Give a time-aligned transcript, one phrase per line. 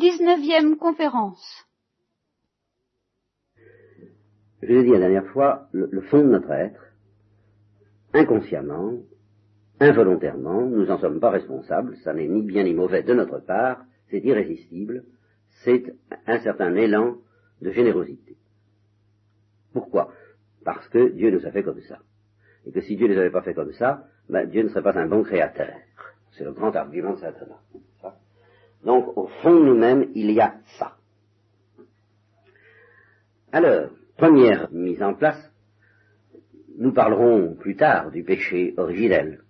[0.00, 1.44] Dix-neuvième conférence.
[4.62, 6.80] Je l'ai dit la dernière fois, le, le, fond de notre être,
[8.14, 8.94] inconsciemment,
[9.78, 13.84] involontairement, nous n'en sommes pas responsables, ça n'est ni bien ni mauvais de notre part,
[14.08, 15.04] c'est irrésistible,
[15.64, 15.94] c'est
[16.26, 17.18] un certain élan
[17.60, 18.38] de générosité.
[19.74, 20.14] Pourquoi?
[20.64, 21.98] Parce que Dieu nous a fait comme ça.
[22.64, 24.82] Et que si Dieu ne les avait pas fait comme ça, ben, Dieu ne serait
[24.82, 25.74] pas un bon créateur.
[26.32, 27.48] C'est le grand argument de Satan.
[28.84, 30.96] Donc, au fond nous-mêmes, il y a ça.
[33.52, 35.50] Alors, première mise en place,
[36.78, 39.42] nous parlerons plus tard du péché originel,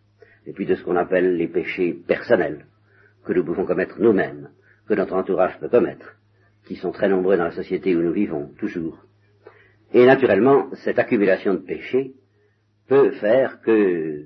[0.46, 2.66] et puis de ce qu'on appelle les péchés personnels,
[3.24, 4.50] que nous pouvons commettre nous-mêmes,
[4.88, 6.16] que notre entourage peut commettre,
[6.64, 9.04] qui sont très nombreux dans la société où nous vivons, toujours.
[9.92, 12.14] Et naturellement, cette accumulation de péchés
[12.88, 14.24] peut faire que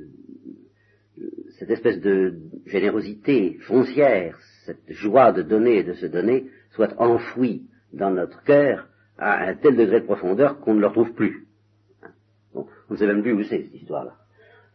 [1.58, 7.68] cette espèce de générosité foncière, cette joie de donner et de se donner, soit enfouie
[7.92, 11.46] dans notre cœur à un tel degré de profondeur qu'on ne le retrouve plus.
[12.54, 14.14] on ne sait même plus où c'est cette histoire-là.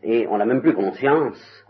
[0.04, 1.66] Et on n'a même plus conscience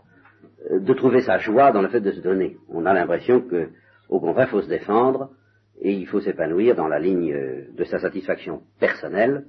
[0.70, 2.56] euh, de trouver sa joie dans le fait de se donner.
[2.68, 3.70] On a l'impression que,
[4.08, 5.30] au contraire, il faut se défendre
[5.80, 9.46] et il faut s'épanouir dans la ligne euh, de sa satisfaction personnelle.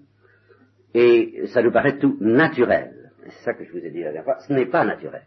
[0.94, 3.12] Et ça nous paraît tout naturel.
[3.26, 4.40] C'est ça que je vous ai dit la dernière fois.
[4.40, 5.24] Ce n'est pas naturel.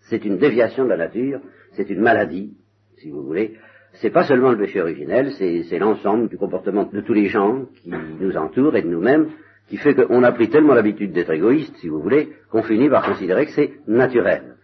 [0.00, 1.40] C'est une déviation de la nature,
[1.72, 2.56] c'est une maladie,
[3.00, 3.56] si vous voulez.
[3.94, 7.90] C'est pas seulement le péché originel, c'est l'ensemble du comportement de tous les gens qui
[8.20, 9.30] nous entourent et de nous-mêmes
[9.68, 13.04] qui fait qu'on a pris tellement l'habitude d'être égoïste, si vous voulez, qu'on finit par
[13.04, 14.56] considérer que c'est naturel.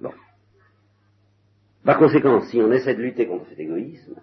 [0.00, 0.12] Bon.
[1.84, 4.16] Par conséquent, si on essaie de lutter contre cet égoïsme,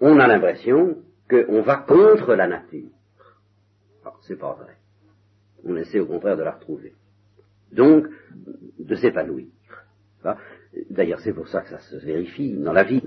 [0.00, 0.96] on a l'impression
[1.28, 2.90] qu'on va contre la nature.
[4.02, 4.76] Alors, c'est pas vrai.
[5.64, 6.94] On essaie au contraire de la retrouver.
[7.72, 8.06] Donc,
[8.78, 9.46] de s'épanouir.
[10.90, 13.02] D'ailleurs, c'est pour ça que ça se vérifie dans la vie.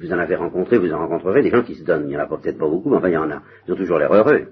[0.00, 2.04] Vous en avez rencontré, vous en rencontrerez des gens qui se donnent.
[2.04, 3.42] Il n'y en a peut-être pas beaucoup, mais enfin, il y en a.
[3.66, 4.48] Ils ont toujours l'air heureux.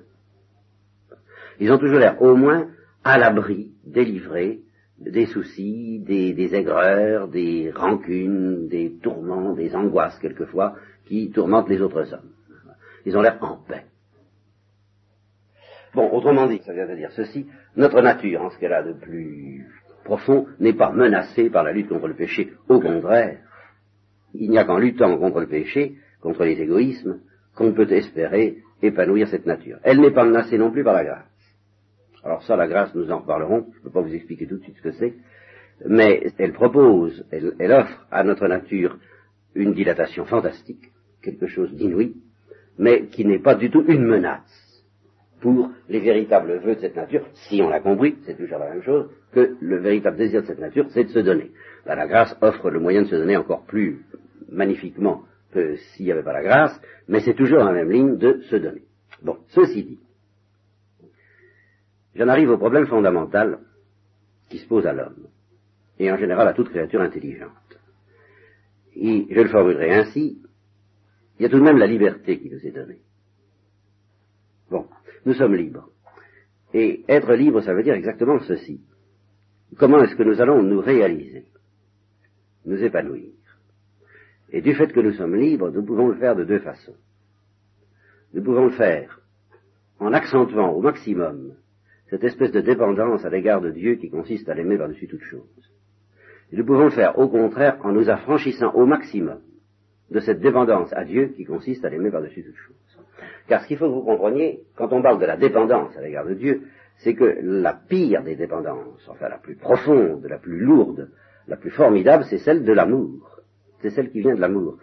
[1.58, 2.68] Ils ont toujours l'air au moins
[3.04, 4.60] à l'abri, délivrés
[5.00, 12.12] des soucis, des, aigreurs, des rancunes, des tourments, des angoisses quelquefois qui tourmentent les autres
[12.12, 12.30] hommes.
[13.06, 13.86] Ils ont l'air en paix.
[15.94, 17.46] Bon, autrement dit, ça vient de dire ceci,
[17.76, 19.66] notre nature, en ce qu'elle a de plus
[20.10, 22.52] profond, n'est pas menacée par la lutte contre le péché.
[22.68, 23.38] Au contraire,
[24.34, 27.20] il n'y a qu'en luttant contre le péché, contre les égoïsmes,
[27.54, 29.78] qu'on peut espérer épanouir cette nature.
[29.84, 31.26] Elle n'est pas menacée non plus par la grâce.
[32.24, 34.62] Alors ça, la grâce, nous en reparlerons, je ne peux pas vous expliquer tout de
[34.64, 35.14] suite ce que c'est,
[35.86, 38.98] mais elle propose, elle offre à notre nature
[39.54, 40.90] une dilatation fantastique,
[41.22, 42.16] quelque chose d'inouï,
[42.78, 44.69] mais qui n'est pas du tout une menace
[45.40, 48.82] pour les véritables vœux de cette nature, si on l'a compris, c'est toujours la même
[48.82, 51.50] chose, que le véritable désir de cette nature, c'est de se donner.
[51.86, 54.04] Ben, la grâce offre le moyen de se donner encore plus
[54.48, 58.40] magnifiquement que s'il n'y avait pas la grâce, mais c'est toujours la même ligne de
[58.50, 58.82] se donner.
[59.22, 59.98] Bon, ceci dit,
[62.14, 63.60] J'en arrive au problème fondamental
[64.48, 65.28] qui se pose à l'homme,
[65.98, 67.50] et en général à toute créature intelligente.
[68.96, 70.42] Et je le formulerai ainsi,
[71.38, 73.00] il y a tout de même la liberté qui nous est donnée.
[74.70, 74.86] Bon,
[75.26, 75.88] nous sommes libres.
[76.72, 78.80] Et être libre, ça veut dire exactement ceci.
[79.78, 81.44] Comment est-ce que nous allons nous réaliser,
[82.64, 83.32] nous épanouir
[84.50, 86.96] Et du fait que nous sommes libres, nous pouvons le faire de deux façons.
[88.32, 89.20] Nous pouvons le faire
[89.98, 91.54] en accentuant au maximum
[92.08, 95.70] cette espèce de dépendance à l'égard de Dieu qui consiste à l'aimer par-dessus toute chose.
[96.52, 99.40] Et nous pouvons le faire au contraire en nous affranchissant au maximum
[100.10, 102.89] de cette dépendance à Dieu qui consiste à l'aimer par-dessus toute chose.
[103.48, 106.26] Car ce qu'il faut que vous compreniez, quand on parle de la dépendance à l'égard
[106.26, 106.62] de Dieu,
[106.98, 111.08] c'est que la pire des dépendances, enfin la plus profonde, la plus lourde,
[111.48, 113.40] la plus formidable, c'est celle de l'amour.
[113.80, 114.78] C'est celle qui vient de l'amour.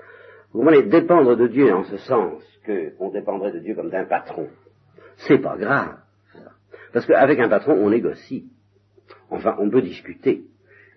[0.52, 4.48] Vous comprenez, dépendre de Dieu en ce sens qu'on dépendrait de Dieu comme d'un patron,
[5.28, 5.98] c'est pas grave.
[6.94, 8.50] Parce qu'avec un patron, on négocie.
[9.30, 10.44] Enfin, on peut discuter.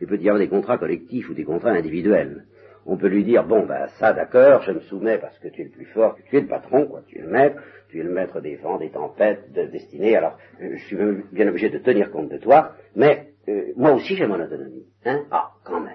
[0.00, 2.44] Il peut y avoir des contrats collectifs ou des contrats individuels.
[2.86, 5.64] On peut lui dire, bon, ben ça d'accord, je me soumets parce que tu es
[5.64, 8.10] le plus fort, tu es le patron, quoi, tu es le maître, tu es le
[8.10, 10.96] maître des vents, des tempêtes, de destinée, alors euh, je suis
[11.32, 14.86] bien obligé de tenir compte de toi, mais euh, moi aussi j'ai mon autonomie.
[15.04, 15.92] Hein ah, quand même.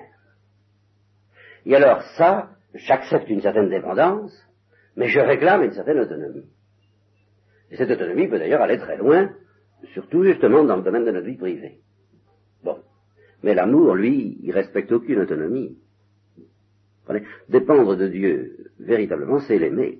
[1.65, 4.37] Et alors ça, j'accepte une certaine dépendance,
[4.95, 6.45] mais je réclame une certaine autonomie.
[7.71, 9.31] Et cette autonomie peut d'ailleurs aller très loin
[9.93, 11.79] surtout justement dans le domaine de notre vie privée.
[12.63, 12.79] Bon.
[13.43, 15.77] Mais l'amour, lui, il respecte aucune autonomie.
[17.49, 19.99] Dépendre de Dieu, véritablement, c'est l'aimer.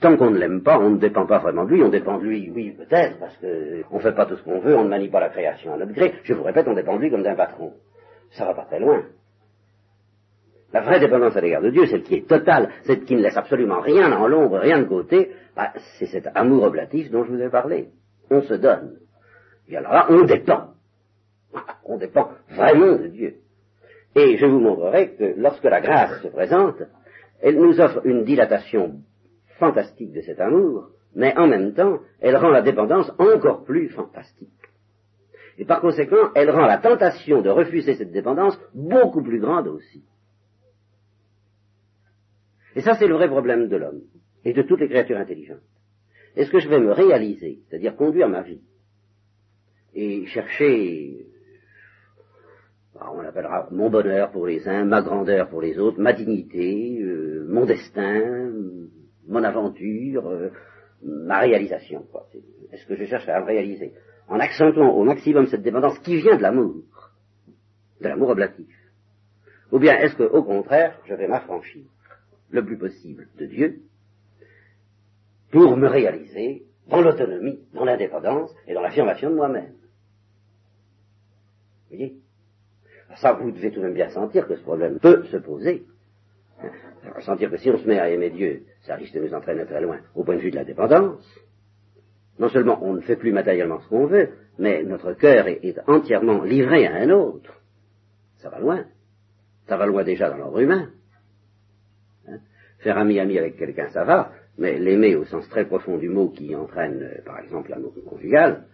[0.00, 2.24] Tant qu'on ne l'aime pas, on ne dépend pas vraiment de lui, on dépend de
[2.24, 5.08] lui, oui, peut-être, parce qu'on ne fait pas tout ce qu'on veut, on ne manie
[5.08, 6.14] pas la création à notre gré.
[6.22, 7.74] Je vous répète, on dépend de lui comme d'un patron.
[8.30, 9.04] Ça va pas très loin.
[10.72, 13.36] La vraie dépendance à l'égard de Dieu, celle qui est totale, celle qui ne laisse
[13.36, 17.42] absolument rien en l'ombre, rien de côté, bah, c'est cet amour oblatif dont je vous
[17.42, 17.88] ai parlé.
[18.30, 18.98] On se donne.
[19.68, 20.74] Et alors là, on dépend.
[21.84, 23.34] On dépend vraiment de Dieu.
[24.16, 26.82] Et je vous montrerai que lorsque la grâce se présente,
[27.40, 29.00] elle nous offre une dilatation
[29.58, 34.48] fantastique de cet amour, mais en même temps, elle rend la dépendance encore plus fantastique.
[35.58, 40.04] Et par conséquent, elle rend la tentation de refuser cette dépendance beaucoup plus grande aussi.
[42.76, 44.02] Et ça, c'est le vrai problème de l'homme
[44.44, 45.58] et de toutes les créatures intelligentes.
[46.36, 48.62] Est-ce que je vais me réaliser, c'est-à-dire conduire ma vie,
[49.94, 51.26] et chercher,
[52.98, 57.00] bah, on appellera mon bonheur pour les uns, ma grandeur pour les autres, ma dignité,
[57.00, 58.52] euh, mon destin,
[59.28, 60.50] mon aventure, euh,
[61.02, 62.04] ma réalisation.
[62.72, 63.92] Est-ce que je cherche à réaliser?
[64.26, 66.82] En accentuant au maximum cette dépendance qui vient de l'amour,
[68.00, 68.74] de l'amour oblatif.
[69.70, 71.84] Ou bien est-ce que, au contraire, je vais m'affranchir
[72.50, 73.80] le plus possible de Dieu
[75.52, 79.74] pour me réaliser dans l'autonomie, dans l'indépendance et dans l'affirmation de moi-même?
[81.90, 82.16] Vous voyez?
[83.16, 85.84] Ça, vous devez tout de même bien sentir que ce problème peut se poser.
[87.20, 89.80] Sentir que si on se met à aimer Dieu, ça risque de nous entraîner très
[89.80, 91.24] loin au point de vue de la dépendance.
[92.38, 96.42] Non seulement on ne fait plus matériellement ce qu'on veut, mais notre cœur est, entièrement
[96.44, 97.60] livré à un autre.
[98.38, 98.84] Ça va loin.
[99.66, 100.90] Ça va loin déjà dans l'ordre humain.
[102.28, 102.38] Hein?
[102.78, 106.54] Faire ami-ami avec quelqu'un, ça va, mais l'aimer au sens très profond du mot qui
[106.54, 108.64] entraîne, euh, par exemple, l'amour conjugal,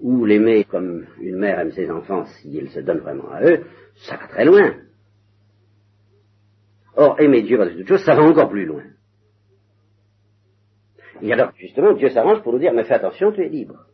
[0.00, 3.64] ou l'aimer comme une mère aime ses enfants si elle se donne vraiment à eux,
[3.96, 4.74] ça va très loin.
[6.96, 8.82] Or, aimer Dieu par-dessus toute chose, ça va encore plus loin.
[11.22, 13.86] Et alors, justement, Dieu s'arrange pour nous dire, mais fais attention, tu es libre.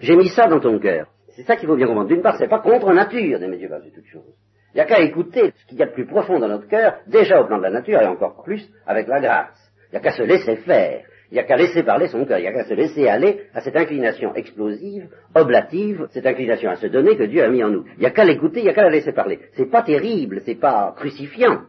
[0.00, 1.08] J'ai mis ça dans ton cœur.
[1.30, 2.08] C'est ça qu'il faut bien comprendre.
[2.08, 4.34] D'une part, c'est pas contre nature d'aimer Dieu par-dessus toute chose.
[4.72, 6.98] Il n'y a qu'à écouter ce qu'il y a de plus profond dans notre cœur,
[7.06, 9.72] déjà au plan de la nature, et encore plus avec la grâce.
[9.88, 11.06] Il n'y a qu'à se laisser faire.
[11.30, 12.38] Il n'y a qu'à laisser parler son cœur.
[12.38, 16.76] Il n'y a qu'à se laisser aller à cette inclination explosive, oblative, cette inclination à
[16.76, 17.84] se donner que Dieu a mis en nous.
[17.94, 19.40] Il n'y a qu'à l'écouter, il n'y a qu'à la laisser parler.
[19.54, 21.62] C'est pas terrible, c'est pas crucifiant.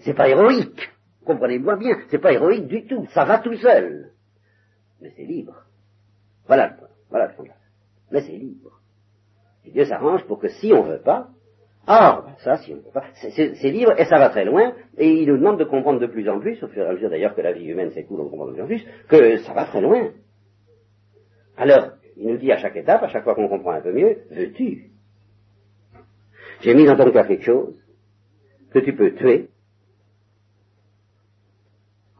[0.00, 0.90] C'est pas héroïque.
[1.24, 3.06] Comprenez-moi bien, c'est pas héroïque du tout.
[3.12, 4.10] Ça va tout seul.
[5.00, 5.64] Mais c'est libre.
[6.46, 6.88] Voilà le point.
[7.10, 7.44] Voilà le fond
[8.10, 8.80] Mais c'est libre.
[9.64, 11.28] Et Dieu s'arrange pour que si on veut pas,
[11.86, 12.74] ah, ben ça, si
[13.32, 16.28] c'est libre et ça va très loin, et il nous demande de comprendre de plus
[16.28, 18.46] en plus, au fur et à mesure d'ailleurs que la vie humaine s'écoule, on comprend
[18.46, 20.10] de plus en plus, que ça va très loin.
[21.56, 24.18] Alors, il nous dit à chaque étape, à chaque fois qu'on comprend un peu mieux,
[24.30, 24.90] veux-tu?
[26.60, 27.74] J'ai mis dans ton cœur quelque chose
[28.72, 29.48] que tu peux tuer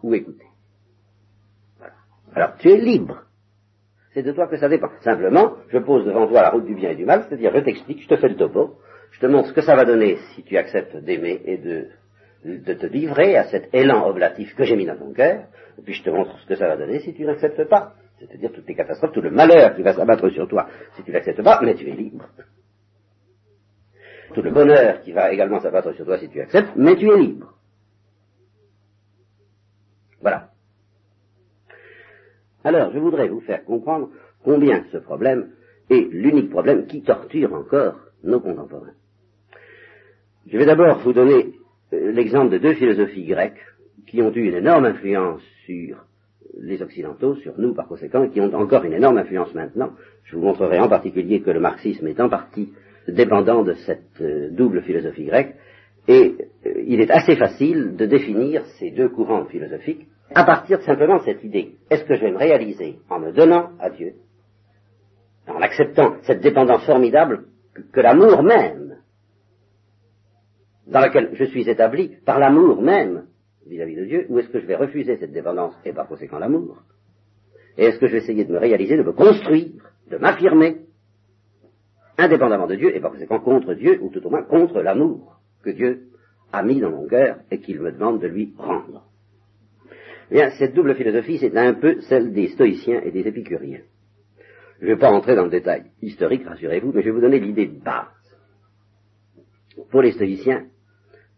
[0.02, 0.46] ou écouter.
[2.34, 3.22] Alors, tu es libre.
[4.12, 4.88] C'est de toi que ça dépend.
[5.00, 8.02] Simplement, je pose devant toi la route du bien et du mal, c'est-à-dire je t'explique,
[8.02, 8.78] je te fais le topo,
[9.12, 11.88] je te montre ce que ça va donner si tu acceptes d'aimer et de,
[12.44, 15.44] de te livrer à cet élan oblatif que j'ai mis dans ton cœur,
[15.78, 17.94] et puis je te montre ce que ça va donner si tu n'acceptes pas.
[18.18, 21.42] C'est-à-dire toutes les catastrophes, tout le malheur qui va s'abattre sur toi si tu n'acceptes
[21.42, 22.28] pas, mais tu es libre.
[24.34, 27.16] Tout le bonheur qui va également s'abattre sur toi si tu acceptes, mais tu es
[27.16, 27.54] libre.
[30.20, 30.50] Voilà.
[32.64, 34.10] Alors, je voudrais vous faire comprendre
[34.44, 35.50] combien ce problème
[35.90, 38.94] est l'unique problème qui torture encore nos contemporains.
[40.46, 41.54] Je vais d'abord vous donner
[41.92, 43.64] euh, l'exemple de deux philosophies grecques
[44.06, 46.04] qui ont eu une énorme influence sur
[46.60, 49.92] les Occidentaux, sur nous par conséquent, et qui ont encore une énorme influence maintenant.
[50.24, 52.72] Je vous montrerai en particulier que le marxisme est en partie
[53.08, 55.54] dépendant de cette euh, double philosophie grecque,
[56.08, 56.34] et
[56.66, 61.24] euh, il est assez facile de définir ces deux courants philosophiques à partir simplement de
[61.24, 61.72] cette idée.
[61.90, 64.14] Est-ce que je vais me réaliser en me donnant à Dieu,
[65.46, 67.44] en acceptant cette dépendance formidable
[67.92, 68.91] que, l'amour même,
[70.86, 73.26] dans laquelle je suis établi par l'amour même
[73.66, 76.82] vis-à-vis de Dieu, ou est-ce que je vais refuser cette dépendance et par conséquent l'amour?
[77.78, 79.70] Et est-ce que je vais essayer de me réaliser, de me construire,
[80.10, 80.80] de m'affirmer,
[82.18, 85.70] indépendamment de Dieu et par conséquent contre Dieu, ou tout au moins contre l'amour que
[85.70, 86.08] Dieu
[86.52, 89.06] a mis dans mon cœur et qu'il me demande de lui rendre?
[90.30, 93.82] Eh bien, cette double philosophie, c'est un peu celle des stoïciens et des épicuriens.
[94.80, 97.38] Je ne vais pas entrer dans le détail historique, rassurez-vous, mais je vais vous donner
[97.38, 98.21] l'idée de base.
[99.90, 100.66] Pour les stoïciens,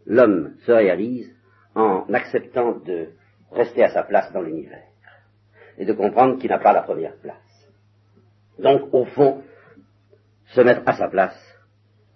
[0.07, 1.35] l'homme se réalise
[1.75, 3.09] en acceptant de
[3.53, 4.83] rester à sa place dans l'univers
[5.79, 7.37] et de comprendre qu'il n'a pas la première place.
[8.59, 9.43] Donc, au fond,
[10.47, 11.37] se mettre à sa place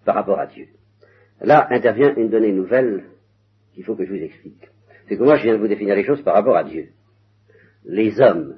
[0.05, 0.69] par rapport à Dieu.
[1.41, 3.05] Là intervient une donnée nouvelle
[3.75, 4.69] qu'il faut que je vous explique
[5.09, 6.91] c'est que moi je viens de vous définir les choses par rapport à Dieu.
[7.85, 8.57] Les hommes,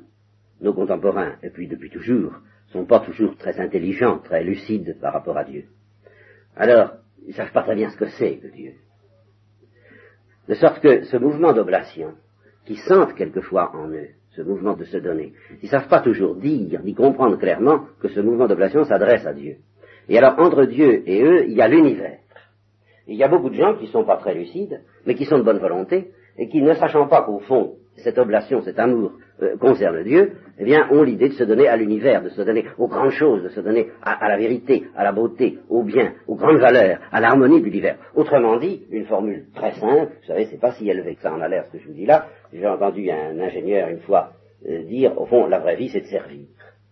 [0.60, 2.32] nos contemporains, et puis depuis toujours,
[2.66, 5.66] sont pas toujours très intelligents, très lucides par rapport à Dieu.
[6.56, 6.94] Alors,
[7.26, 8.72] ils savent pas très bien ce que c'est que Dieu.
[10.48, 12.14] De sorte que ce mouvement d'oblation,
[12.64, 16.36] qui sentent quelquefois en eux ce mouvement de se donner, ils ne savent pas toujours
[16.36, 19.56] dire, ni comprendre clairement que ce mouvement d'oblation s'adresse à Dieu.
[20.08, 22.18] Et alors, entre Dieu et eux, il y a l'univers.
[23.06, 25.38] Il y a beaucoup de gens qui ne sont pas très lucides, mais qui sont
[25.38, 29.56] de bonne volonté, et qui, ne sachant pas qu'au fond, cette oblation, cet amour euh,
[29.56, 32.88] concerne Dieu, eh bien, ont l'idée de se donner à l'univers, de se donner aux
[32.88, 36.58] grandes choses, de se donner à, la vérité, à la beauté, au bien, aux grandes
[36.58, 37.96] valeurs, à l'harmonie de l'univers.
[38.14, 41.40] Autrement dit, une formule très simple, vous savez, c'est pas si élevé que ça en
[41.40, 42.26] a l'air ce que je vous dis là.
[42.52, 44.32] J'ai entendu un ingénieur une fois
[44.68, 46.46] euh, dire, au fond, la vraie vie, c'est de servir.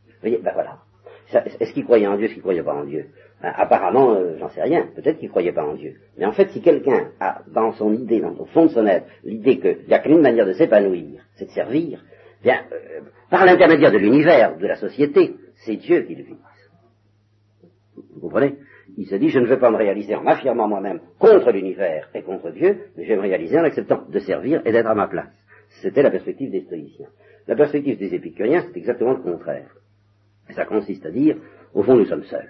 [0.07, 0.79] Vous voyez, ben voilà.
[1.61, 3.07] Est-ce qu'il croyait en Dieu, est-ce qu'il croyait pas en Dieu?
[3.43, 4.89] Ben, Apparemment, euh, j'en sais rien.
[4.95, 5.97] Peut-être qu'il croyait pas en Dieu.
[6.17, 9.07] Mais en fait, si quelqu'un a dans son idée, dans, au fond de son être,
[9.25, 12.03] l'idée qu'il n'y a qu'une manière de s'épanouir, c'est de servir,
[12.43, 16.37] bien, euh, par l'intermédiaire de l'univers, de la société, c'est Dieu qui le vise.
[18.15, 18.57] Vous comprenez?
[18.97, 22.23] Il se dit, je ne veux pas me réaliser en m'affirmant moi-même contre l'univers et
[22.23, 25.09] contre Dieu, mais je vais me réaliser en acceptant de servir et d'être à ma
[25.09, 25.33] place.
[25.83, 27.09] C'était la perspective des stoïciens.
[27.47, 29.71] La perspective des épicuriens, c'est exactement le contraire.
[30.51, 31.37] Ça consiste à dire,
[31.75, 32.49] au fond, nous sommes seuls.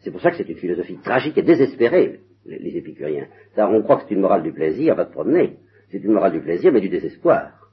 [0.00, 3.28] C'est pour ça que c'est une philosophie tragique et désespérée, les, épicuriens.
[3.56, 5.56] on croit que c'est une morale du plaisir, va te promener.
[5.90, 7.63] C'est une morale du plaisir, mais du désespoir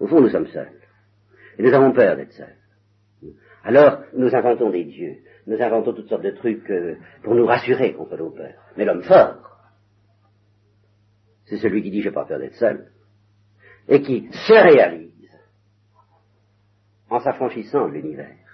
[0.00, 0.72] Au fond, nous sommes seuls.
[1.58, 2.56] Et nous avons peur d'être seuls.
[3.64, 5.16] Alors, nous inventons des dieux.
[5.46, 8.54] Nous inventons toutes sortes de trucs euh, pour nous rassurer contre nos peurs.
[8.76, 9.58] Mais l'homme fort,
[11.46, 12.88] c'est celui qui dit j'ai pas peur d'être seul,
[13.88, 15.10] et qui se réalise
[17.10, 18.44] en s'affranchissant de l'univers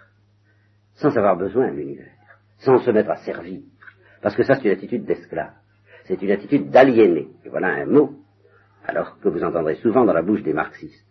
[1.01, 2.13] sans avoir besoin de l'univers,
[2.59, 3.63] sans se mettre à servir.
[4.23, 5.53] Parce que ça, c'est une attitude d'esclave.
[6.05, 7.29] C'est une attitude d'aliéné.
[7.47, 8.20] Voilà un mot,
[8.91, 11.07] alors que vous entendrez souvent dans la bouche des marxistes.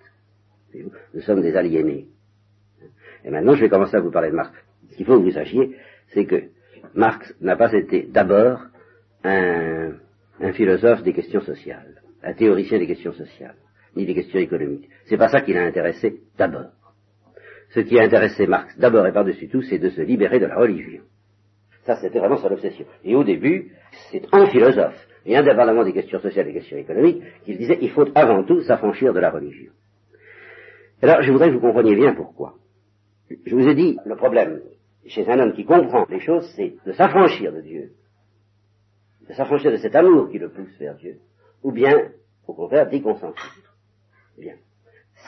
[0.74, 2.08] Nous sommes des aliénés.
[3.26, 4.56] Et maintenant, je vais commencer à vous parler de Marx.
[4.92, 5.76] Ce qu'il faut que vous sachiez,
[6.14, 6.44] c'est que
[6.94, 8.62] Marx n'a pas été d'abord
[9.24, 9.94] un,
[10.54, 13.56] philosophe des questions sociales, un théoricien des questions sociales,
[13.96, 14.90] ni des questions économiques.
[15.06, 16.72] C'est pas ça qui l'a intéressé d'abord
[17.72, 20.56] ce qui a intéressé Marx d'abord et par-dessus tout, c'est de se libérer de la
[20.56, 21.04] religion.
[21.84, 22.86] Ça, c'était vraiment son obsession.
[23.04, 23.72] Et au début,
[24.12, 27.92] c'est un philosophe, et indépendamment des questions sociales et des questions économiques, qu'il disait il
[27.92, 29.72] faut avant tout s'affranchir de la religion.
[31.02, 32.56] Alors, je voudrais que vous compreniez bien pourquoi.
[33.46, 34.62] Je vous ai dit, le problème
[35.06, 37.92] chez un homme qui comprend les choses, c'est de s'affranchir de Dieu,
[39.28, 41.20] de s'affranchir de cet amour qui le pousse vers Dieu,
[41.64, 42.12] ou bien,
[42.48, 43.52] au contraire, d'y consentir.
[44.38, 44.56] Bien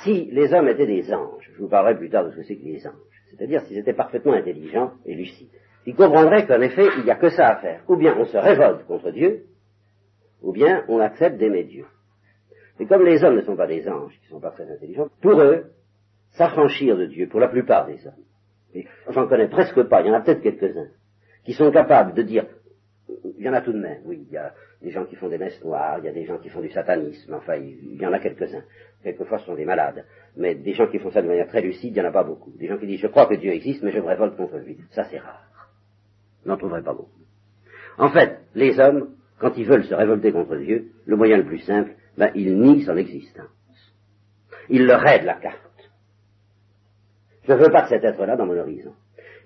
[0.03, 2.55] si les hommes étaient des anges, je vous parlerai plus tard de ce que c'est
[2.55, 2.93] que les anges,
[3.29, 5.49] c'est-à-dire s'ils étaient parfaitement intelligents et lucides,
[5.85, 7.83] ils comprendraient qu'en effet, il n'y a que ça à faire.
[7.87, 9.45] Ou bien on se révolte contre Dieu,
[10.41, 11.85] ou bien on accepte d'aimer Dieu.
[12.79, 15.09] Et comme les hommes ne sont pas des anges, qui ne sont pas très intelligents,
[15.21, 15.65] pour eux,
[16.31, 20.15] s'affranchir de Dieu, pour la plupart des hommes, j'en connais presque pas, il y en
[20.15, 20.89] a peut-être quelques-uns,
[21.43, 22.45] qui sont capables de dire,
[23.37, 25.29] il y en a tout de même, oui, il y a des gens qui font
[25.29, 28.05] des messes noires, il y a des gens qui font du satanisme, enfin, il y
[28.05, 28.63] en a quelques-uns.
[29.03, 30.05] Quelquefois, ce sont des malades.
[30.35, 32.23] Mais des gens qui font ça de manière très lucide, il n'y en a pas
[32.23, 32.51] beaucoup.
[32.57, 34.77] Des gens qui disent, je crois que Dieu existe, mais je me révolte contre lui.
[34.91, 35.69] Ça, c'est rare.
[36.45, 37.09] N'en trouverez pas beaucoup.
[37.97, 41.59] En fait, les hommes, quand ils veulent se révolter contre Dieu, le moyen le plus
[41.59, 43.47] simple, ben, ils nient son existence.
[44.69, 45.57] Ils leur aident la carte.
[47.47, 48.93] Je ne veux pas cet être-là dans mon horizon.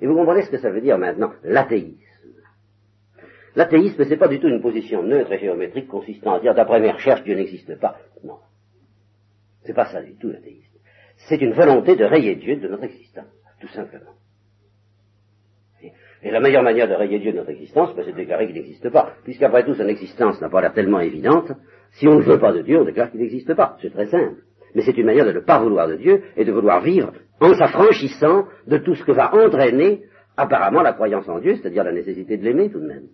[0.02, 1.96] Et vous comprenez ce que ça veut dire maintenant, l'athéisme.
[3.56, 6.82] L'athéisme, ce n'est pas du tout une position neutre et géométrique consistant à dire d'après
[6.82, 7.98] mes recherches, Dieu n'existe pas.
[8.22, 8.40] Non.
[9.64, 10.78] C'est pas ça du tout l'athéisme.
[11.30, 14.12] C'est une volonté de rayer Dieu de notre existence, tout simplement.
[16.24, 18.56] Et la meilleure manière de rayer Dieu de notre existence, ben, c'est de déclarer qu'il
[18.56, 19.14] n'existe pas.
[19.24, 21.52] Puisqu'après tout, son existence n'a pas l'air tellement évidente,
[21.92, 23.78] si on ne veut pas de Dieu, on déclare qu'il n'existe pas.
[23.82, 24.42] C'est très simple.
[24.74, 27.54] Mais c'est une manière de ne pas vouloir de Dieu et de vouloir vivre en
[27.54, 30.04] s'affranchissant de tout ce que va entraîner
[30.36, 33.08] apparemment la croyance en Dieu, c'est-à-dire la nécessité de l'aimer tout de même.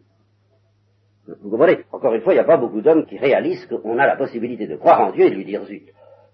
[1.42, 1.80] Vous comprenez?
[1.92, 4.68] Encore une fois, il n'y a pas beaucoup d'hommes qui réalisent qu'on a la possibilité
[4.68, 5.84] de croire en Dieu et de lui dire zut.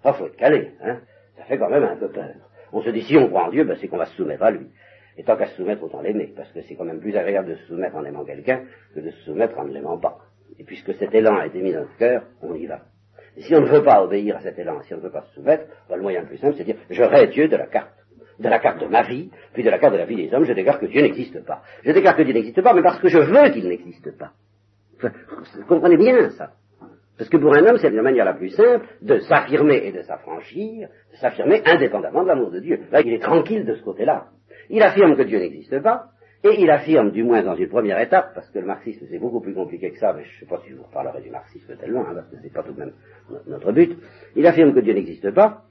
[0.02, 1.00] Ça, faut être calé, hein.
[1.38, 2.34] Ça fait quand même un peu peur.
[2.72, 4.52] On se dit, si on croit en Dieu, ben, c'est qu'on va se soumettre à
[4.52, 4.68] lui.
[5.18, 7.56] Et tant qu'à se soumettre, autant l'aimer, parce que c'est quand même plus agréable de
[7.56, 10.20] se soumettre en aimant quelqu'un que de se soumettre en ne l'aimant pas.
[10.60, 12.82] Et puisque cet élan a été mis dans notre cœur, on y va.
[13.36, 15.22] Et si on ne veut pas obéir à cet élan, si on ne veut pas
[15.22, 17.56] se soumettre, ben, le moyen le plus simple, c'est de dire, je rêve Dieu de
[17.56, 17.94] la carte
[18.40, 20.44] de la carte de ma vie, puis de la carte de la vie des hommes,
[20.44, 21.64] je déclare que Dieu n'existe pas.
[21.84, 24.32] Je déclare que Dieu n'existe pas, mais parce que je veux qu'il n'existe pas.
[25.02, 26.52] Vous comprenez bien ça.
[27.18, 30.04] Parce que pour un homme, c'est la manière la plus simple de s'affirmer et de
[30.04, 32.82] s'affranchir, de s'affirmer indépendamment de l'amour de Dieu.
[32.92, 34.28] Là, il est tranquille de ce côté-là.
[34.70, 36.12] Il affirme que Dieu n'existe pas,
[36.44, 39.42] et il affirme, du moins dans une première étape, parce que le marxisme c'est beaucoup
[39.42, 41.76] plus compliqué que ça, mais je ne sais pas si je vous reparlerai du marxisme
[41.78, 42.94] tellement, hein, parce que c'est pas tout de même
[43.48, 43.98] notre but,
[44.36, 45.64] il affirme que Dieu n'existe pas,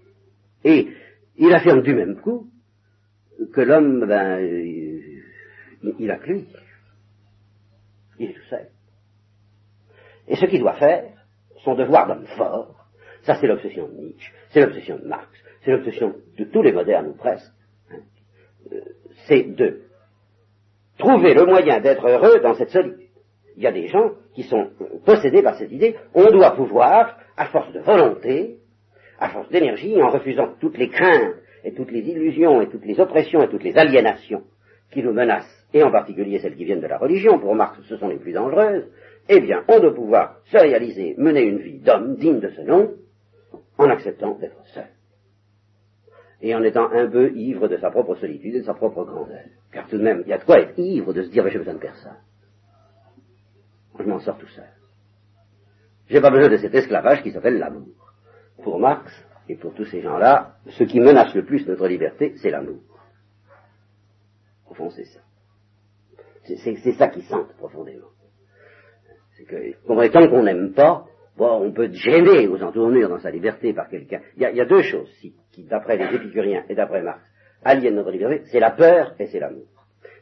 [0.65, 0.89] et
[1.37, 2.49] il affirme du même coup
[3.53, 5.23] que l'homme, ben, il,
[5.99, 6.47] il a que lui.
[8.19, 8.69] Il est tout seul.
[10.29, 11.05] Et ce qu'il doit faire,
[11.65, 12.87] son devoir d'homme fort.
[13.23, 15.29] Ça, c'est l'obsession de Nietzsche, c'est l'obsession de Marx,
[15.65, 17.53] c'est l'obsession de tous les modernes ou presque.
[19.27, 19.81] C'est de
[20.99, 23.07] trouver le moyen d'être heureux dans cette solitude.
[23.57, 24.69] Il y a des gens qui sont
[25.05, 28.59] possédés par cette idée, on doit pouvoir, à force de volonté,
[29.19, 33.01] à force d'énergie, en refusant toutes les craintes et toutes les illusions et toutes les
[33.01, 34.43] oppressions et toutes les aliénations
[34.91, 37.97] qui nous menacent, et en particulier celles qui viennent de la religion, pour Marx ce
[37.97, 38.89] sont les plus dangereuses,
[39.29, 42.93] eh bien on doit pouvoir se réaliser, mener une vie d'homme digne de ce nom,
[43.79, 44.87] en acceptant d'être seul.
[46.43, 49.45] Et en étant un peu ivre de sa propre solitude et de sa propre grandeur.
[49.73, 51.59] Car tout de même, il y a de quoi être ivre de se dire, j'ai
[51.59, 52.19] besoin de personne.
[53.99, 54.69] Je m'en sors tout seul.
[56.09, 58.13] J'ai pas besoin de cet esclavage qui s'appelle l'amour.
[58.63, 59.13] Pour Marx,
[59.49, 62.81] et pour tous ces gens-là, ce qui menace le plus notre liberté, c'est l'amour.
[64.69, 65.21] Au fond, c'est ça.
[66.45, 68.09] C'est ça qui sente profondément.
[69.37, 71.05] C'est que, tant qu'on n'aime pas,
[71.39, 74.21] on peut gêner aux entournures dans sa liberté par quelqu'un.
[74.37, 75.11] Il y, a deux choses
[75.65, 77.21] d'après les épicuriens et d'après Marx,
[77.65, 79.67] aliènent notre liberté, c'est la peur et c'est l'amour.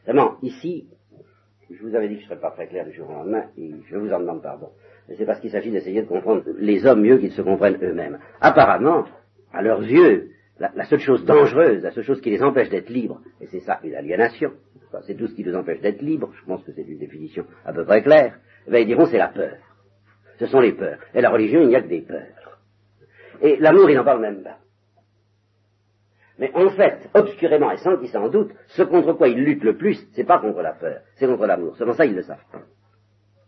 [0.05, 0.87] Vraiment, ici,
[1.69, 3.45] je vous avais dit que je ne serais pas très clair du jour au lendemain,
[3.57, 4.69] et je vous en demande pardon
[5.13, 8.19] c'est parce qu'il s'agit d'essayer de comprendre les hommes mieux qu'ils se comprennent eux-mêmes.
[8.41, 9.05] Apparemment,
[9.53, 13.21] à leurs yeux, la, seule chose dangereuse, la seule chose qui les empêche d'être libres,
[13.41, 14.51] et c'est ça, une aliénation,
[15.05, 17.73] c'est tout ce qui les empêche d'être libres, je pense que c'est une définition à
[17.73, 19.57] peu près claire, eh ils diront c'est la peur.
[20.39, 20.99] Ce sont les peurs.
[21.13, 22.59] Et la religion, il n'y a que des peurs.
[23.41, 24.57] Et l'amour, il n'en parle même pas.
[26.37, 29.77] Mais en fait, obscurément et sans qu'ils s'en doutent, ce contre quoi ils luttent le
[29.77, 31.75] plus, c'est pas contre la peur, c'est contre l'amour.
[31.77, 32.61] Pour ça qu'ils le savent pas.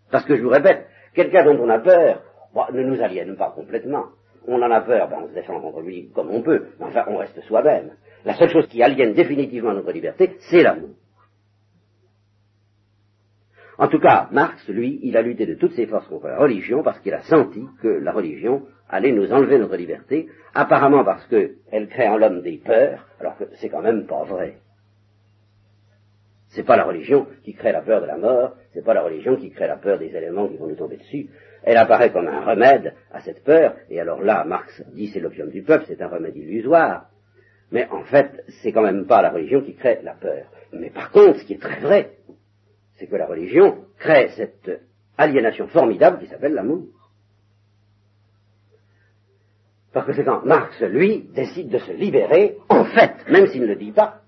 [0.10, 2.22] Parce que je vous répète, Quelqu'un dont on a peur
[2.72, 4.06] ne nous aliène pas complètement.
[4.48, 7.06] On en a peur, ben on se défend contre lui comme on peut, mais enfin
[7.08, 7.94] on reste soi-même.
[8.24, 10.92] La seule chose qui aliène définitivement notre liberté, c'est l'amour.
[13.80, 16.84] En tout cas, Marx, lui, il a lutté de toutes ses forces contre la religion
[16.84, 21.88] parce qu'il a senti que la religion allait nous enlever notre liberté, apparemment parce qu'elle
[21.90, 24.58] crée en l'homme des peurs, alors que c'est quand même pas vrai.
[26.50, 29.36] C'est pas la religion qui crée la peur de la mort, c'est pas la religion
[29.36, 31.28] qui crée la peur des éléments qui vont nous tomber dessus.
[31.64, 35.50] Elle apparaît comme un remède à cette peur, et alors là, Marx dit c'est l'opium
[35.50, 37.10] du peuple, c'est un remède illusoire.
[37.72, 40.46] Mais en fait, c'est quand même pas la religion qui crée la peur.
[40.72, 42.12] Mais par contre, ce qui est très vrai,
[42.96, 44.82] c'est que la religion crée cette
[45.18, 46.88] aliénation formidable qui s'appelle l'amour.
[49.98, 53.66] Parce que c'est quand Marx, lui, décide de se libérer, en fait, même s'il ne
[53.66, 54.22] le dit pas,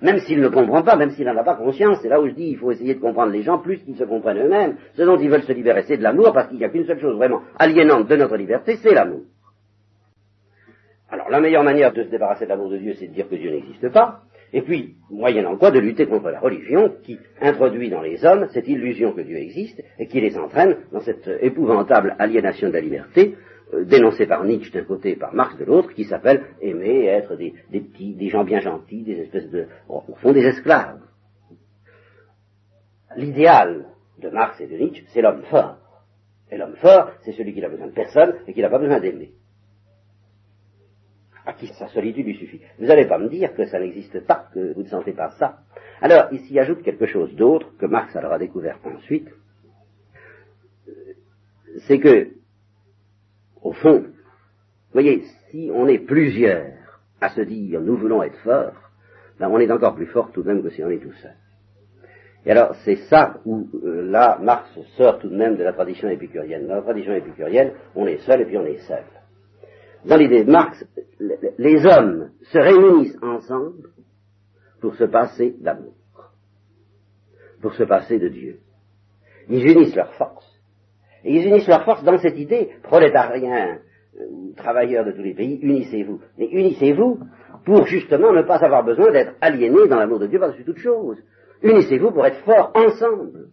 [0.00, 2.32] même s'il ne comprend pas, même s'il n'en a pas conscience, c'est là où je
[2.32, 4.76] dis il faut essayer de comprendre les gens plus qu'ils se comprennent eux-mêmes.
[4.94, 6.98] Ce dont ils veulent se libérer, c'est de l'amour, parce qu'il n'y a qu'une seule
[6.98, 9.20] chose vraiment aliénante de notre liberté, c'est l'amour.
[11.10, 13.34] Alors la meilleure manière de se débarrasser de l'amour de Dieu, c'est de dire que
[13.34, 14.22] Dieu n'existe pas,
[14.54, 18.66] et puis, moyennant quoi, de lutter contre la religion qui introduit dans les hommes cette
[18.66, 23.36] illusion que Dieu existe et qui les entraîne dans cette épouvantable aliénation de la liberté
[23.84, 27.54] dénoncé par Nietzsche d'un côté et par Marx de l'autre, qui s'appelle aimer être des,
[27.70, 31.00] petits, des gens bien gentils, des espèces de, au fond, des esclaves.
[33.16, 33.86] L'idéal
[34.18, 35.78] de Marx et de Nietzsche, c'est l'homme fort.
[36.50, 39.00] Et l'homme fort, c'est celui qui n'a besoin de personne et qui n'a pas besoin
[39.00, 39.32] d'aimer.
[41.44, 42.60] À qui sa solitude lui suffit.
[42.78, 45.60] Vous n'allez pas me dire que ça n'existe pas, que vous ne sentez pas ça.
[46.00, 49.28] Alors, il s'y ajoute quelque chose d'autre que Marx alors a découvert ensuite.
[51.86, 52.30] C'est que
[53.62, 56.72] au fond, vous voyez, si on est plusieurs
[57.20, 58.72] à se dire nous voulons être forts,
[59.38, 61.34] ben on est encore plus fort tout de même que si on est tout seul.
[62.44, 66.08] Et alors c'est ça où euh, là Marx sort tout de même de la tradition
[66.08, 66.66] épicurienne.
[66.66, 69.02] Dans la tradition épicurienne, on est seul et puis on est seul.
[70.04, 70.84] Dans l'idée de Marx,
[71.58, 73.90] les hommes se réunissent ensemble
[74.80, 75.94] pour se passer d'amour,
[77.60, 78.60] pour se passer de Dieu.
[79.48, 80.45] Ils unissent leurs forces
[81.26, 83.78] et ils unissent leurs forces dans cette idée, prolétariens,
[84.18, 86.20] euh, travailleurs de tous les pays, unissez-vous.
[86.38, 87.18] Mais unissez-vous
[87.64, 91.18] pour justement ne pas avoir besoin d'être aliénés dans l'amour de Dieu par-dessus toute chose.
[91.62, 93.48] Unissez-vous pour être forts ensemble.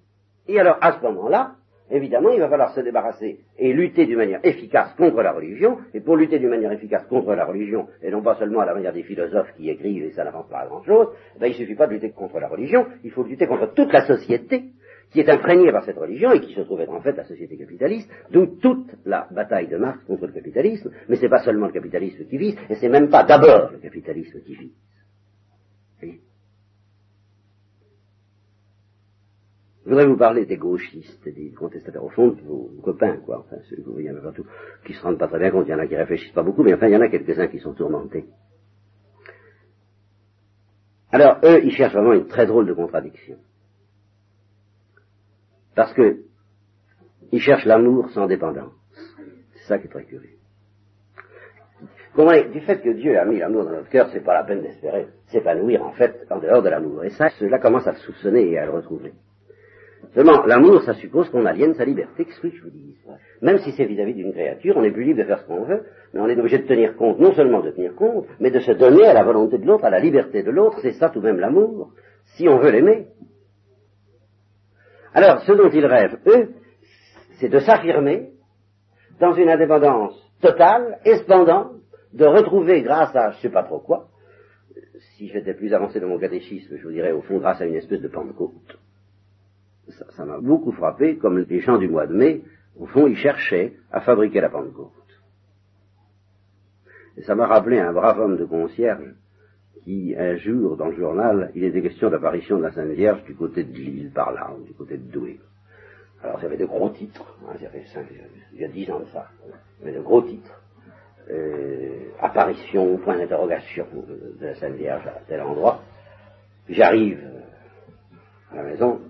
[0.47, 1.53] Et alors, à ce moment-là,
[1.89, 5.79] évidemment, il va falloir se débarrasser et lutter d'une manière efficace contre la religion.
[5.95, 8.75] Et pour lutter d'une manière efficace contre la religion, et non pas seulement à la
[8.75, 11.07] manière des philosophes qui écrivent et ça n'avance pas à grand-chose,
[11.39, 13.91] ben, il ne suffit pas de lutter contre la religion, il faut lutter contre toute
[13.91, 14.65] la société
[15.13, 17.55] qui est imprégné par cette religion et qui se trouve être en fait la société
[17.55, 21.71] capitaliste, d'où toute la bataille de Marx contre le capitalisme, mais c'est pas seulement le
[21.71, 24.73] capitalisme qui vise, et c'est même pas d'abord le capitalisme qui vise.
[29.85, 33.57] Je voudrais vous parler des gauchistes, des contestataires, au fond, de vos copains, quoi, enfin,
[33.69, 34.45] ceux que vous voyez partout,
[34.85, 36.63] qui se rendent pas très bien compte, il y en a qui réfléchissent pas beaucoup,
[36.63, 38.25] mais enfin, il y en a quelques-uns qui sont tourmentés.
[41.11, 43.37] Alors, eux, ils cherchent vraiment une très drôle de contradiction.
[45.75, 46.23] Parce que
[47.31, 48.73] ils cherchent l'amour sans dépendance.
[49.55, 50.37] C'est ça qui est très curieux.
[52.15, 54.61] Comprenez, du fait que Dieu a mis l'amour dans notre cœur, c'est pas la peine
[54.61, 57.03] d'espérer s'épanouir en fait en dehors de l'amour.
[57.03, 59.13] Et ça, cela commence à le soupçonner et à le retrouver.
[60.13, 62.95] Seulement, l'amour, ça suppose qu'on aliène sa liberté, qu'est-ce que je vous dis
[63.41, 65.85] Même si c'est vis-à-vis d'une créature, on est plus libre de faire ce qu'on veut,
[66.13, 68.73] mais on est obligé de tenir compte, non seulement de tenir compte, mais de se
[68.73, 71.25] donner à la volonté de l'autre, à la liberté de l'autre, c'est ça tout de
[71.25, 71.93] même l'amour,
[72.35, 73.07] si on veut l'aimer.
[75.13, 76.53] Alors, ce dont ils rêvent, eux,
[77.39, 78.31] c'est de s'affirmer
[79.19, 81.71] dans une indépendance totale et cependant
[82.13, 84.07] de retrouver grâce à je sais pas trop quoi,
[85.15, 87.75] si j'étais plus avancé dans mon catéchisme, je vous dirais au fond grâce à une
[87.75, 88.77] espèce de Pentecôte
[89.87, 92.41] ça m'a beaucoup frappé, comme les gens du mois de mai,
[92.77, 94.91] au fond, ils cherchaient à fabriquer la Pentecôte.
[97.17, 99.13] Et ça m'a rappelé un brave homme de concierge
[99.83, 103.35] qui, un jour, dans le journal, il était question d'apparition de la Sainte Vierge du
[103.35, 105.39] côté de Lille, par là, du côté de Douai.
[106.23, 107.53] Alors, y avait de gros titres, hein,
[108.53, 109.29] il, y a dix ans de ça,
[109.81, 110.61] avait de gros titres.
[111.29, 113.87] Euh, apparition, point d'interrogation
[114.39, 115.81] de la Sainte Vierge à tel endroit.
[116.69, 117.19] J'arrive
[118.51, 119.01] à la maison,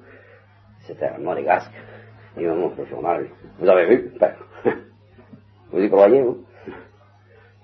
[0.87, 1.71] c'était un monégasque.
[2.37, 3.27] Il me montre le journal.
[3.59, 4.11] Vous avez vu?
[4.19, 4.33] Ben,
[5.71, 6.45] Vous y croyez, vous?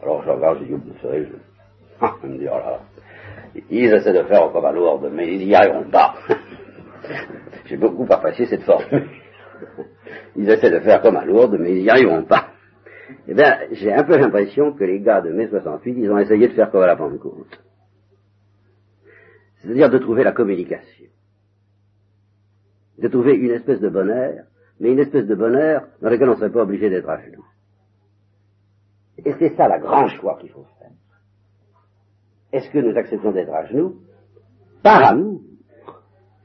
[0.02, 1.36] Alors je regarde, je dis, vous savez, je...
[2.02, 2.80] Ah, me dit, oh là,
[3.69, 6.15] ils essaient de faire comme à Lourdes, mais ils n'y arriveront pas.
[7.65, 8.84] J'ai beaucoup apprécié cette forme.
[10.36, 12.49] Ils essaient de faire comme à Lourdes, mais ils n'y arriveront pas.
[13.28, 16.47] Eh bien, j'ai un peu l'impression que les gars de mai 68, ils ont essayé
[16.47, 17.60] de faire comme à la Pentecôte.
[19.58, 20.99] C'est-à-dire de trouver la communication
[22.99, 24.45] de trouver une espèce de bonheur,
[24.80, 27.45] mais une espèce de bonheur dans lequel on ne serait pas obligé d'être à genoux.
[29.17, 30.91] Et c'est ça la grande choix qu'il faut faire.
[32.51, 34.01] Est-ce que nous acceptons d'être à genoux
[34.81, 35.41] par amour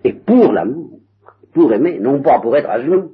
[0.02, 1.00] et pour l'amour,
[1.52, 3.12] pour aimer, non pas pour être à genoux?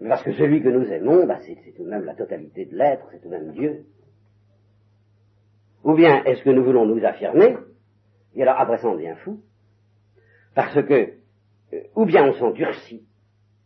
[0.00, 3.06] Parce que celui que nous aimons, bah, c'est tout de même la totalité de l'être,
[3.12, 3.84] c'est tout de même Dieu.
[5.84, 7.56] Ou bien est-ce que nous voulons nous affirmer?
[8.34, 9.40] Et alors après ça on devient fou,
[10.54, 11.12] parce que
[11.72, 13.06] euh, ou bien on s'endurcit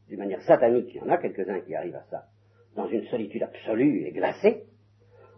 [0.08, 2.24] d'une manière satanique, il y en a quelques-uns qui arrivent à ça,
[2.76, 4.64] dans une solitude absolue et glacée,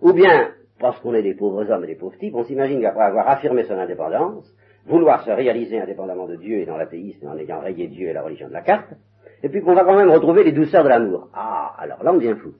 [0.01, 3.05] ou bien, parce qu'on est des pauvres hommes et des pauvres types, on s'imagine qu'après
[3.05, 4.53] avoir affirmé son indépendance,
[4.87, 8.23] vouloir se réaliser indépendamment de Dieu et dans l'athéisme en ayant rayé Dieu et la
[8.23, 8.95] religion de la carte,
[9.43, 11.29] et puis qu'on va quand même retrouver les douceurs de l'amour.
[11.35, 12.55] Ah, alors là on devient fou.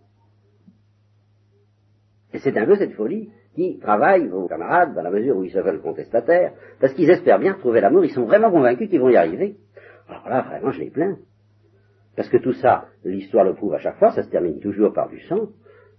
[2.33, 5.51] Et c'est un peu cette folie qui travaille vos camarades dans la mesure où ils
[5.51, 9.09] se veulent contestataires, parce qu'ils espèrent bien trouver l'amour, ils sont vraiment convaincus qu'ils vont
[9.09, 9.57] y arriver.
[10.09, 11.17] Alors là, vraiment, je les plains.
[12.17, 15.09] Parce que tout ça, l'histoire le prouve à chaque fois, ça se termine toujours par
[15.09, 15.49] du sang,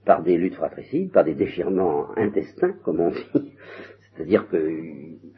[0.05, 3.53] par des luttes fratricides, par des déchirements intestins, comme on dit.
[4.15, 4.57] C'est-à-dire que,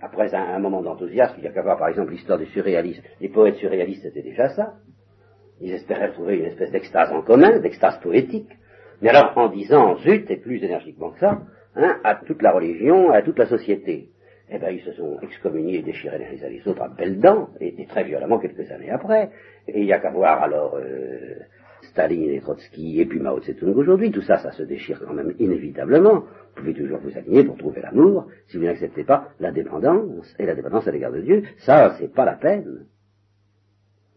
[0.02, 3.04] après un, moment d'enthousiasme, il y a qu'à voir par exemple l'histoire du surréalisme.
[3.21, 4.73] Les poètes surréalistes, c'était déjà ça.
[5.62, 8.49] Ils espéraient trouver une espèce d'extase en commun, d'extase poétique.
[9.02, 11.41] Mais alors, en disant, zut, et plus énergiquement que ça,
[11.76, 14.10] hein, à toute la religion, à toute la société
[14.49, 17.49] eh bien, ils se sont excommuniés et déchirés les uns les autres à belles dents,
[17.60, 19.32] et, très violemment quelques années après.
[19.67, 21.39] Et il n'y a qu'à voir alors euh,
[21.89, 25.33] Staline et Trotsky et puis Mao Tse-tung aujourd'hui, tout ça, ça se déchire quand même
[25.39, 26.21] inévitablement.
[26.21, 30.45] Vous pouvez toujours vous aligner pour trouver l'amour, si vous n'acceptez pas la dépendance, et
[30.45, 32.85] la dépendance à l'égard de Dieu, ça, c'est pas la peine.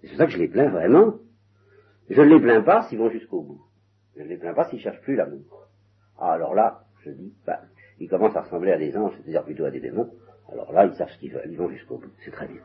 [0.02, 1.14] C'est pour ça que je les plains vraiment.
[2.08, 3.62] Je ne les plains pas s'ils vont jusqu'au bout.
[4.16, 5.68] Je ne les plains pas s'ils cherchent plus l'amour.
[6.18, 7.60] Ah, alors là, je dis, bah,
[7.98, 10.10] ils commencent à ressembler à des anges, c'est-à-dire plutôt à des démons,
[10.52, 12.60] alors là, ils savent ce qu'ils veulent, ils vont jusqu'au bout, c'est très bien.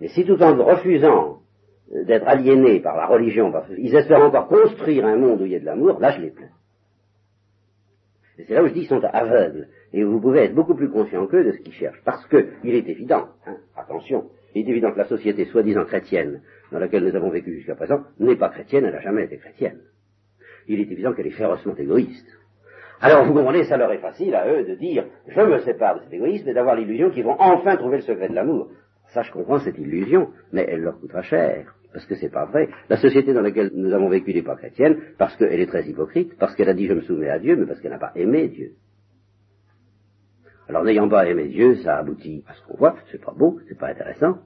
[0.00, 1.42] Mais si tout en refusant
[1.90, 5.56] d'être aliénés par la religion, parce qu'ils espèrent encore construire un monde où il y
[5.56, 6.50] a de l'amour, là je les plains.
[8.38, 9.68] Et c'est là où je dis qu'ils sont aveugles.
[9.92, 12.00] Et vous pouvez être beaucoup plus conscient qu'eux de ce qu'ils cherchent.
[12.04, 16.42] Parce que, il est évident, hein, attention, il est évident que la société soi-disant chrétienne,
[16.70, 19.80] dans laquelle nous avons vécu jusqu'à présent, n'est pas chrétienne, elle n'a jamais été chrétienne.
[20.68, 22.28] Il est évident qu'elle est férocement égoïste.
[23.00, 26.04] Alors vous comprenez, ça leur est facile à eux de dire je me sépare de
[26.04, 28.70] cet égoïsme et d'avoir l'illusion qu'ils vont enfin trouver le secret de l'amour.
[29.14, 32.68] Ça, je comprends cette illusion, mais elle leur coûtera cher, parce que c'est pas vrai.
[32.88, 36.36] La société dans laquelle nous avons vécu n'est pas chrétienne, parce qu'elle est très hypocrite,
[36.38, 38.48] parce qu'elle a dit je me soumets à Dieu, mais parce qu'elle n'a pas aimé
[38.48, 38.72] Dieu.
[40.68, 43.78] Alors n'ayant pas aimé Dieu, ça aboutit à ce qu'on voit, c'est pas beau, c'est
[43.78, 44.38] pas intéressant.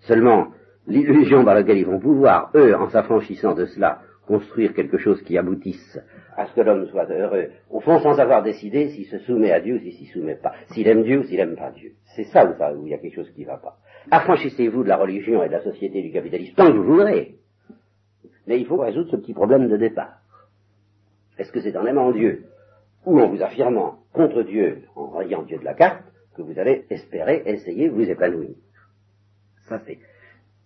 [0.00, 0.48] Seulement,
[0.88, 5.38] l'illusion par laquelle ils vont pouvoir, eux, en s'affranchissant de cela, construire quelque chose qui
[5.38, 5.98] aboutisse
[6.36, 9.60] à ce que l'homme soit heureux, au fond sans avoir décidé s'il se soumet à
[9.60, 11.92] Dieu ou s'il s'y soumet pas, s'il aime Dieu ou s'il n'aime pas Dieu.
[12.16, 13.76] C'est ça où, il y a quelque chose qui ne va pas.
[14.10, 17.36] Affranchissez-vous de la religion et de la société du capitalisme tant que vous voudrez.
[18.46, 20.18] Mais il faut résoudre ce petit problème de départ.
[21.38, 22.46] Est-ce que c'est en aimant Dieu
[23.04, 26.04] ou en vous affirmant contre Dieu, en rayant Dieu de la carte,
[26.36, 28.56] que vous allez espérer, essayer, vous épanouir?
[29.68, 29.98] Ça c'est,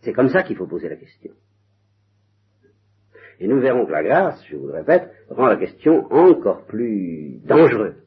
[0.01, 1.33] c'est comme ça qu'il faut poser la question.
[3.39, 7.41] Et nous verrons que la grâce, je vous le répète, rend la question encore plus
[7.45, 8.03] dangereuse.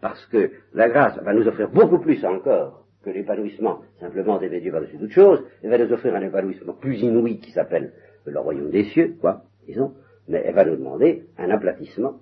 [0.00, 4.72] Parce que la grâce va nous offrir beaucoup plus encore que l'épanouissement simplement des dieux
[4.72, 7.92] par-dessus toute chose, elle va nous offrir un épanouissement plus inouï qui s'appelle
[8.24, 9.94] le royaume des cieux, quoi, disons,
[10.28, 12.20] mais elle va nous demander un aplatissement,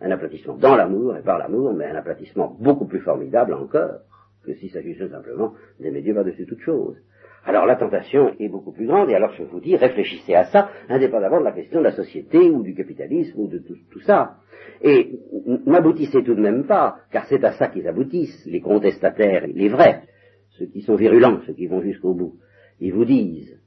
[0.00, 4.00] un aplatissement dans l'amour et par l'amour, mais un aplatissement beaucoup plus formidable encore
[4.44, 6.96] que s'il s'agissait simplement d'aimer Dieu par-dessus toute chose.
[7.44, 10.70] Alors la tentation est beaucoup plus grande, et alors je vous dis, réfléchissez à ça,
[10.88, 14.36] indépendamment de la question de la société ou du capitalisme ou de tout, ça.
[14.80, 15.18] Et
[15.66, 20.02] n'aboutissez tout de même pas, car c'est à ça qu'ils aboutissent, les contestataires, les vrais,
[20.50, 22.34] ceux qui sont virulents, ceux qui vont jusqu'au bout.
[22.78, 23.60] Ils vous disent,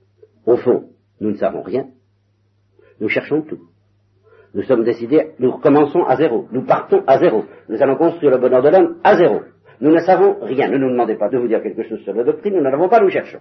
[0.46, 1.88] au fond, nous ne savons rien,
[3.02, 3.60] nous cherchons tout.
[4.54, 8.38] Nous sommes décidés, nous recommençons à zéro, nous partons à zéro, nous allons construire le
[8.38, 9.42] bonheur de l'homme à zéro.
[9.82, 12.24] Nous ne savons rien, ne nous demandez pas de vous dire quelque chose sur la
[12.24, 13.40] doctrine, nous n'avons pas, nous cherchons.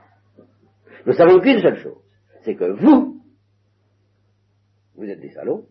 [1.06, 2.02] Nous savons qu'une seule chose,
[2.42, 3.20] c'est que vous,
[4.96, 5.66] vous êtes des salauds,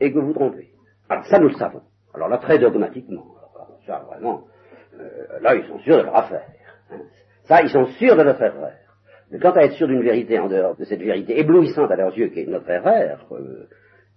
[0.00, 0.68] et que vous trompez.
[1.08, 1.82] Alors ça, nous le savons.
[2.14, 3.24] Alors là, très dogmatiquement.
[3.86, 4.44] ça, vraiment,
[4.98, 6.46] euh, là, ils sont sûrs de leur affaire.
[6.90, 7.00] Hein.
[7.44, 8.72] Ça, ils sont sûrs de notre erreur.
[9.30, 12.16] Mais quant à être sûr d'une vérité en dehors de cette vérité éblouissante à leurs
[12.16, 13.68] yeux qui est notre erreur, euh,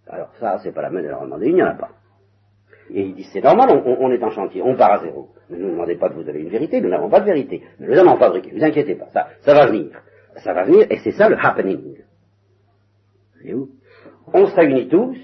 [0.08, 1.92] alors ça, c'est pas la peine de leur demander, il n'y en a pas.
[2.90, 5.30] Et ils disent, c'est normal, on, est en chantier, on part à zéro.
[5.50, 7.64] Ne nous demandez pas de vous donner une vérité, nous n'avons pas de vérité.
[7.80, 9.90] Nous les avons fabriqués, ne vous inquiétez pas, ça, ça va venir
[10.38, 11.98] ça va venir, et c'est ça le happening.
[14.34, 15.18] On se réunit tous,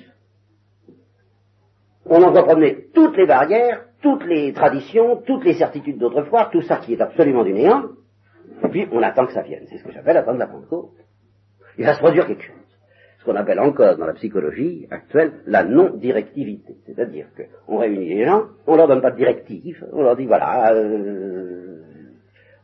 [2.05, 6.61] on en va promener toutes les barrières, toutes les traditions, toutes les certitudes d'autrefois, tout
[6.61, 7.83] ça qui est absolument du néant,
[8.63, 9.65] et puis on attend que ça vienne.
[9.69, 10.91] C'est ce que j'appelle attendre la Pentecôte.
[11.77, 12.55] Il va se produire quelque chose.
[13.19, 16.75] Ce qu'on appelle encore dans la psychologie actuelle la non-directivité.
[16.85, 17.27] C'est-à-dire
[17.67, 21.83] qu'on réunit les gens, on leur donne pas de directive, on leur dit voilà, euh,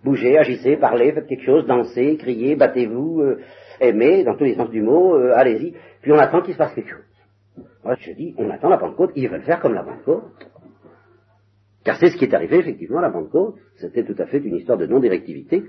[0.04, 3.40] bougez, agissez, parlez, faites quelque chose, dansez, criez, battez-vous, euh,
[3.80, 6.74] aimez, dans tous les sens du mot, euh, allez-y, puis on attend qu'il se passe
[6.74, 7.04] quelque chose.
[7.84, 10.24] Moi, je dis, on attend la Pentecôte, ils veulent faire comme la Pentecôte.
[11.84, 14.56] Car c'est ce qui est arrivé effectivement à la Pentecôte, c'était tout à fait une
[14.56, 15.64] histoire de non-directivité.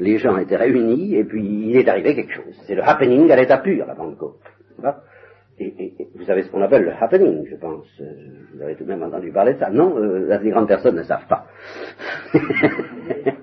[0.00, 2.58] Les gens étaient réunis et puis il est arrivé quelque chose.
[2.66, 4.40] C'est le happening à l'état pur, la Pentecôte.
[5.60, 7.86] Et, vous savez ce qu'on appelle le happening, je pense.
[8.00, 8.04] Euh,
[8.54, 9.70] vous avez tout de même entendu parler de ça.
[9.70, 11.46] Non, les grandes personnes ne savent pas.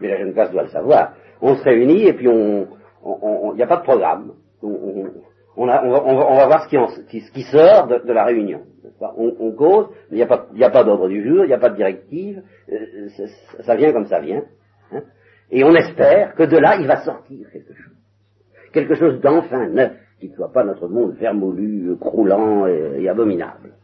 [0.00, 1.14] mais la jeune classe doit le savoir.
[1.40, 2.66] On se réunit et puis on,
[3.52, 4.32] il n'y a pas de programme.
[4.62, 5.06] On,
[5.56, 8.62] on, va, on, va, voir ce qui, en, ce qui sort de, la réunion.
[9.16, 11.76] On, cause, mais il n'y a pas, d'ordre du jour, il n'y a pas de
[11.76, 13.08] directive, euh,
[13.60, 14.42] ça, vient comme ça vient.
[14.92, 15.02] Hein.
[15.50, 17.94] Et on espère que de là, il va sortir quelque chose.
[18.72, 23.74] Quelque chose d'enfin neuf, qui ne soit pas notre monde vermoulu, croulant et, abominable.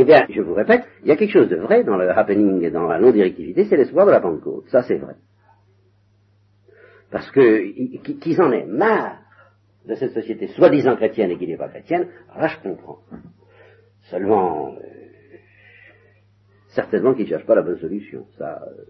[0.00, 2.62] Eh bien, je vous répète, il y a quelque chose de vrai dans le happening
[2.62, 4.68] et dans la non-directivité, c'est l'espoir de la Pentecôte.
[4.68, 5.16] Ça, c'est vrai.
[7.10, 9.18] Parce que qu'ils en aient marre
[9.86, 12.06] de cette société soi-disant chrétienne et qui n'est pas chrétienne,
[12.36, 13.00] là, je comprends.
[14.02, 14.78] Seulement, euh,
[16.68, 18.24] certainement qu'ils ne cherchent pas la bonne solution.
[18.38, 18.84] Ça, euh.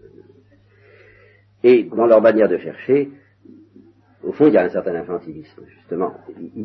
[1.63, 3.09] et dans leur manière de chercher,
[4.21, 6.13] au fond, il y a un certain infantilisme, justement.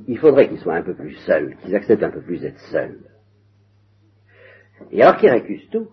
[0.07, 2.98] Il, faudrait qu'ils soient un peu plus seuls, qu'ils acceptent un peu plus d'être seuls.
[4.90, 5.88] Et alors qu'ils récusent tout,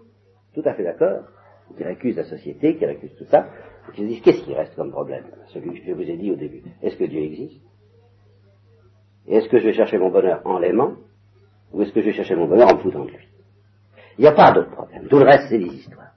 [0.54, 1.24] tout à fait d'accord,
[1.76, 3.48] qu'ils récusent la société, qu'ils récusent tout ça,
[3.96, 5.26] se disent qu'est-ce qui reste comme problème?
[5.48, 6.64] Celui que je vous ai dit au début.
[6.82, 7.62] Est-ce que Dieu existe?
[9.28, 10.96] Et est-ce que je vais chercher mon bonheur en l'aimant
[11.74, 13.28] Ou est-ce que je vais chercher mon bonheur en me foutant de lui?
[14.18, 15.08] Il n'y a pas d'autre problème.
[15.08, 16.11] Tout le reste, c'est des histoires.